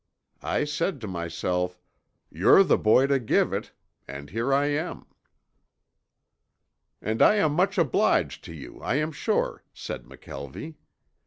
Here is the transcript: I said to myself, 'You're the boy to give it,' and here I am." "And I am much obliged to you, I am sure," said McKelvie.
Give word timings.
I 0.41 0.63
said 0.63 0.99
to 1.01 1.07
myself, 1.07 1.79
'You're 2.31 2.63
the 2.63 2.79
boy 2.79 3.05
to 3.05 3.19
give 3.19 3.53
it,' 3.53 3.71
and 4.07 4.31
here 4.31 4.51
I 4.51 4.65
am." 4.65 5.05
"And 7.03 7.21
I 7.21 7.35
am 7.35 7.53
much 7.53 7.77
obliged 7.77 8.43
to 8.45 8.53
you, 8.55 8.81
I 8.81 8.95
am 8.95 9.11
sure," 9.11 9.63
said 9.75 10.05
McKelvie. 10.05 10.73